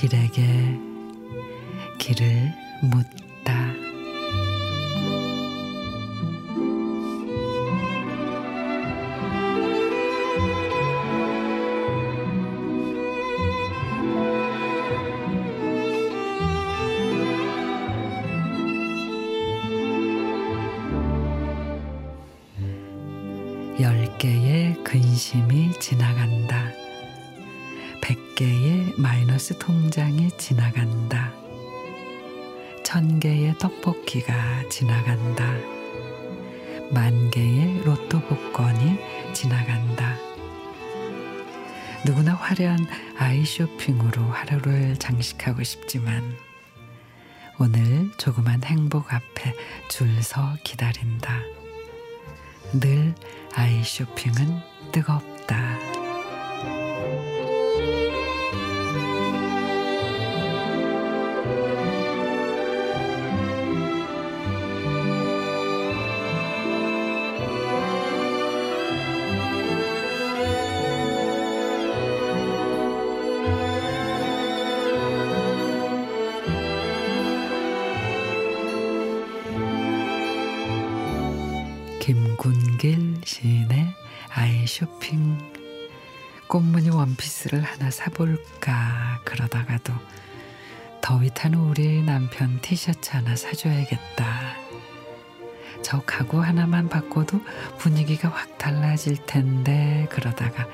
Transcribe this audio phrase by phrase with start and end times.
[0.00, 0.78] 길에게
[1.98, 3.29] 길을 묻다.
[23.78, 26.70] 열 개의 근심이 지나간다.
[28.02, 31.32] 백 개의 마이너스 통장이 지나간다.
[32.82, 35.54] 천 개의 떡볶이가 지나간다.
[36.90, 38.98] 만 개의 로또 복권이
[39.32, 40.16] 지나간다.
[42.04, 42.86] 누구나 화려한
[43.18, 46.36] 아이 쇼핑으로 하루를 장식하고 싶지만
[47.58, 49.54] 오늘 조그만 행복 앞에
[49.88, 51.59] 줄 서 기다린다.
[52.72, 53.14] 늘
[53.54, 54.60] 아이 쇼핑은
[54.92, 55.99] 뜨겁다.
[82.00, 83.94] 김군길 시인의
[84.30, 85.38] 아이 쇼핑
[86.48, 89.92] 꽃무늬 원피스를 하나 사볼까 그러다가도
[91.02, 94.56] 더위 타는 우리 남편 티셔츠 하나 사줘야겠다.
[95.82, 97.40] 저 가구 하나만 바꿔도
[97.78, 100.66] 분위기가 확 달라질 텐데 그러다가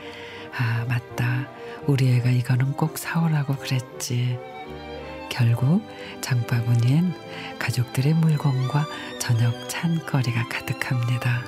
[0.57, 1.49] 아 맞다
[1.87, 4.56] 우리 애가 이거는 꼭 사오라고 그랬지.
[5.37, 5.87] 결국
[6.23, 7.13] 장바구니엔
[7.59, 8.87] 가족들의 물건과
[9.19, 11.43] 저녁 찬거리가 가득합니다.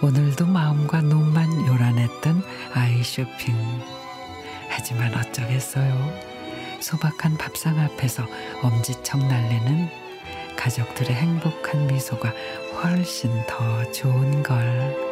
[0.00, 3.56] 오늘도 마음과 눈만 요란했던 아이 쇼핑.
[4.68, 6.12] 하지만 어쩌겠어요.
[6.78, 8.24] 소박한 밥상 앞에서
[8.62, 9.88] 엄지척 날리는
[10.56, 12.32] 가족들의 행복한 미소가
[12.80, 15.05] 훨씬 더 좋은 걸.